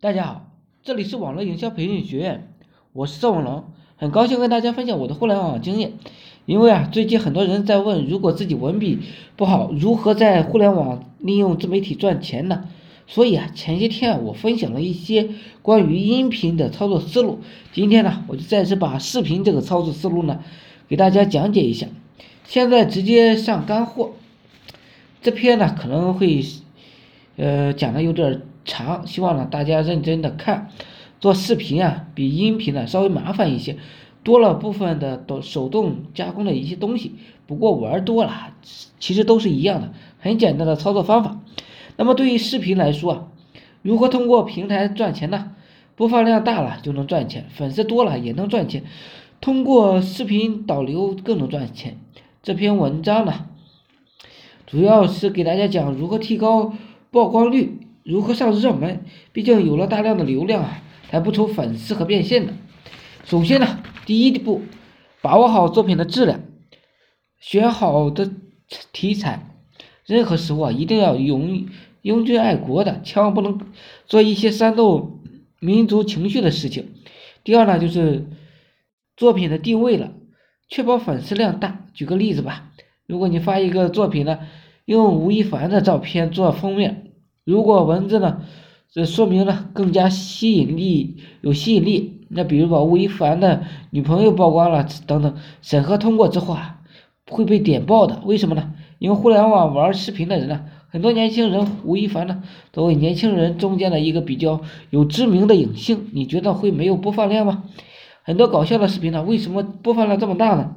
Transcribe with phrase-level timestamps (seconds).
[0.00, 0.46] 大家好，
[0.84, 2.52] 这里是网络营销培训学院，
[2.92, 3.64] 我是赵文龙，
[3.96, 5.94] 很高兴跟大家分享我的互联网经验。
[6.46, 9.00] 因为啊，最近很多人在问，如果自己文笔
[9.34, 12.68] 不好，如何在互联网利用自媒体赚钱呢？
[13.08, 15.30] 所以啊，前些天啊我分享了一些
[15.62, 17.40] 关于音频的操作思路，
[17.72, 20.44] 今天呢，我就再次把视频这个操作思路呢，
[20.86, 21.88] 给大家讲解一下。
[22.44, 24.12] 现在直接上干货，
[25.20, 26.44] 这篇呢可能会，
[27.34, 28.42] 呃，讲的有点。
[28.68, 30.70] 长，希望呢大家认真的看。
[31.20, 33.76] 做视频啊，比音频呢稍微麻烦一些，
[34.22, 37.16] 多了部分的都手动加工的一些东西。
[37.48, 38.52] 不过玩多了，
[39.00, 41.40] 其实都是一样的，很简单的操作方法。
[41.96, 43.24] 那么对于视频来说啊，
[43.82, 45.50] 如何通过平台赚钱呢？
[45.96, 48.84] 播放量大了就能赚钱，粉丝多了也能赚钱，
[49.40, 51.98] 通过视频导流更能赚钱。
[52.44, 53.46] 这篇文章呢，
[54.64, 56.72] 主要是给大家讲如何提高
[57.10, 57.80] 曝光率。
[58.08, 59.04] 如何上热门？
[59.34, 62.54] 毕竟有了大量的流量啊，才不愁粉丝和变现的。
[63.26, 64.62] 首先呢，第一步，
[65.20, 66.40] 把握好作品的质量，
[67.38, 68.32] 选好的
[68.94, 69.54] 题材。
[70.06, 71.66] 任何时候啊，一定要勇
[72.00, 73.60] 英俊爱国的，千万不能
[74.06, 75.20] 做一些煽动
[75.60, 76.88] 民族情绪的事情。
[77.44, 78.26] 第二呢，就是
[79.18, 80.12] 作品的定位了，
[80.66, 81.84] 确保粉丝量大。
[81.92, 82.72] 举个例子吧，
[83.06, 84.38] 如果你发一个作品呢，
[84.86, 87.07] 用吴亦凡的照片做封面。
[87.48, 88.42] 如果文字呢，
[88.92, 92.26] 这说明呢更加吸引力有吸引力。
[92.28, 96.80] 那比如把吴亦凡的女朋友曝光了等等，审核通过之后啊，
[97.30, 98.20] 会被点爆的。
[98.26, 98.74] 为什么呢？
[98.98, 104.60] 因为互联网玩视频的人呢，很多年轻人，吴亦凡呢作为年轻人中间的一个比较
[104.90, 107.64] 有知名的影星，你觉得会没有播放量吗？
[108.24, 110.74] 很多搞笑的视频呢，为什么播放量这么大呢？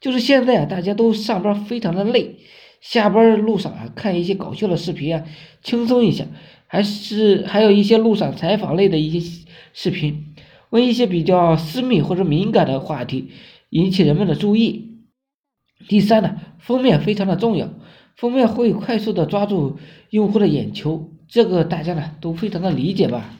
[0.00, 2.36] 就是现在啊，大家都上班非常的累。
[2.80, 5.24] 下班路上啊，看一些搞笑的视频啊，
[5.62, 6.26] 轻松一下；
[6.66, 10.34] 还是还有一些路上采访类的一些视频，
[10.70, 13.30] 问一些比较私密或者敏感的话题，
[13.70, 14.98] 引起人们的注意。
[15.88, 17.68] 第三呢，封面非常的重要，
[18.16, 19.78] 封面会快速的抓住
[20.10, 23.34] 用户的眼球，这个大家呢都非常的理解吧。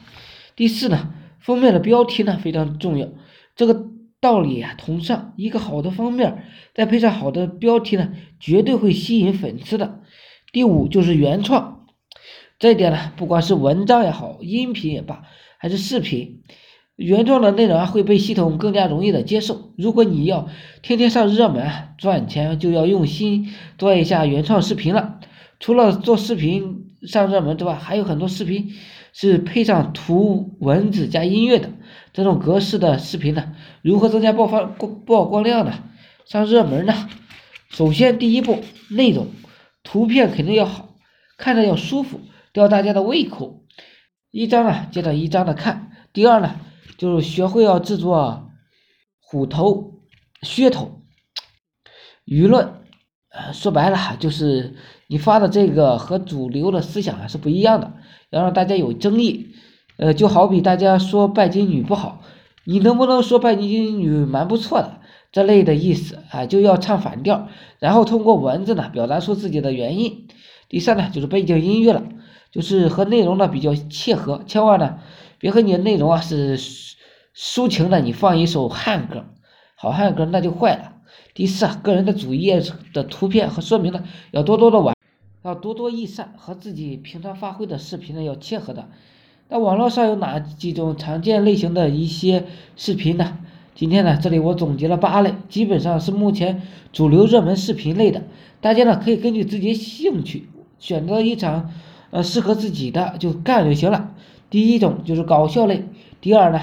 [0.55, 3.07] 第四呢，封面的标题呢非常重要，
[3.55, 3.96] 这个。
[4.19, 5.33] 道理啊，同上。
[5.37, 10.01] 一个好的封面，再配上好的标题呢，绝对会吸引粉丝的。
[10.51, 11.85] 第五就是原创，
[12.57, 15.23] 这一点呢，不管是文章也好，音频也罢，
[15.59, 16.41] 还是视频，
[16.95, 19.73] 原创的内容啊会被系统更加容易的接受。
[19.77, 20.47] 如果你要
[20.81, 25.19] 天天上热门赚钱，就要用心做一下原创视频了。
[25.59, 28.71] 除了做视频上热门之外，还有很多视频
[29.19, 31.71] 是配上图文字加音乐的。
[32.13, 35.73] 这种格式的视频呢，如何增加爆发曝曝光量呢？
[36.27, 37.09] 上热门呢？
[37.71, 38.61] 首先第一步，
[38.91, 39.29] 内容，
[39.81, 40.93] 图片肯定要好，
[41.35, 42.21] 看着要舒服，
[42.53, 43.63] 吊大家的胃口，
[44.29, 45.91] 一张呢接着一张的看。
[46.13, 46.59] 第二呢，
[46.99, 48.51] 就是学会要制作
[49.19, 50.03] 虎头、
[50.43, 51.01] 噱头、
[52.23, 52.71] 舆论，
[53.29, 54.75] 呃，说白了就是
[55.07, 57.93] 你发的这个和主流的思想啊是不一样的，
[58.29, 59.55] 要让大家有争议。
[59.97, 62.21] 呃，就好比大家说拜金女不好，
[62.65, 64.99] 你能不能说拜金女蛮不错的
[65.31, 66.45] 这类的意思啊？
[66.45, 67.47] 就要唱反调，
[67.79, 70.27] 然后通过文字呢表达出自己的原因。
[70.69, 72.03] 第三呢，就是背景音乐了，
[72.51, 74.99] 就是和内容呢比较切合，千万呢
[75.39, 76.57] 别和你的内容啊是
[77.35, 79.25] 抒情的，你放一首汉歌，
[79.75, 80.93] 好汉歌那就坏了。
[81.33, 82.61] 第四啊，个人的主页
[82.93, 84.93] 的图片和说明呢要多多的完，
[85.47, 88.89] 要多多益善，和自己平常发挥的视频呢要切合的。
[89.47, 92.43] 那网络上有哪几种常见类型的一些
[92.75, 93.37] 视频呢？
[93.73, 98.23] 今天呢，这里我总结了八类，基本上是目前主流热门视频类的。
[98.59, 100.49] 大家呢可以根据自己的兴趣
[100.79, 101.71] 选择一场
[102.09, 104.13] 呃适合自己的就干就行了。
[104.49, 105.85] 第一种就是搞笑类，
[106.19, 106.59] 第二呢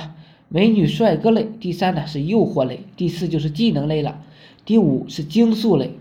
[0.48, 4.20] 美女帅哥类，第三呢是诱惑类，第四就是技能类了，
[4.66, 5.92] 第五是惊悚类，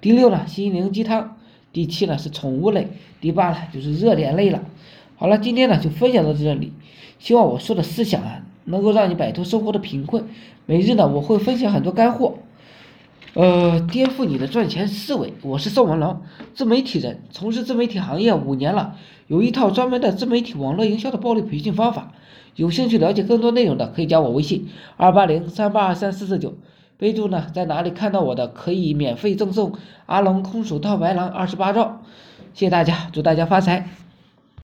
[0.00, 1.36] 第六呢心灵鸡汤，
[1.72, 2.88] 第七呢是宠物类，
[3.20, 4.62] 第八呢就是热点类了。
[5.16, 6.72] 好了，今天呢就分享到这里，
[7.18, 10.24] 希望我说的思想啊能够让你摆脱生活的贫困。
[10.66, 12.38] 每日呢我会分享很多干货，
[13.34, 15.34] 呃，颠覆你的赚钱思维。
[15.42, 16.22] 我是宋文龙，
[16.54, 18.96] 自媒体人，从事自媒体行业五年了，
[19.26, 22.12] 有一套专门的自媒体网络营销的暴力培训方法。
[22.56, 26.54] 有兴趣了解更多内容的，可以加我微信二八零三八二三四四九，
[27.00, 29.72] 备注呢在哪里看到我的，可以免费赠送
[30.06, 32.02] 阿龙空手套白狼二十八招。
[32.52, 33.88] 谢谢大家，祝大家发财。